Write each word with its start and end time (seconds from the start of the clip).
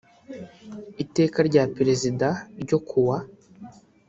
iteka 1.03 1.37
rya 1.49 1.63
perezida 1.75 2.27
ryo 2.63 2.77
kuwa 2.87 3.17